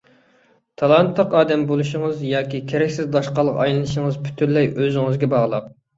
تالانتلىق 0.81 1.35
ئادەم 1.41 1.65
بولۇشىڭىز 1.71 2.23
ياكى 2.29 2.61
كېرەكسىز 2.71 3.11
داشقالغا 3.17 3.67
ئايلىنىشىڭىز 3.67 4.19
پۈتۈنلەي 4.25 4.71
ئۆزىڭىزگە 4.73 5.31
باغلىق. 5.37 5.71